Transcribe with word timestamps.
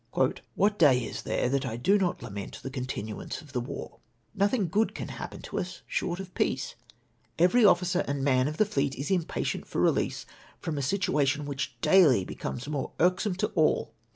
"What 0.55 0.79
day 0.79 1.03
is 1.05 1.21
there 1.21 1.47
that 1.49 1.63
I 1.63 1.77
do 1.77 1.95
not 1.99 2.23
lament 2.23 2.61
the 2.63 2.71
continuance 2.71 3.39
of 3.39 3.53
the 3.53 3.61
Avar? 3.61 3.99
Nothing 4.33 4.67
good 4.67 4.95
can 4.95 5.09
happen 5.09 5.43
to 5.43 5.59
us 5.59 5.83
short 5.85 6.19
of 6.19 6.33
peace. 6.33 6.73
Every 7.37 7.63
officer 7.63 7.99
and 8.07 8.23
man 8.23 8.47
of 8.47 8.57
the 8.57 8.65
fleet 8.65 8.95
is 8.95 9.11
impatient 9.11 9.67
for 9.67 9.79
release 9.79 10.25
from 10.59 10.79
a 10.79 10.81
situation 10.81 11.45
which 11.45 11.79
daily 11.81 12.25
becomes 12.25 12.67
more 12.67 12.93
irksome 12.99 13.35
to 13.35 13.47
all. 13.49 13.93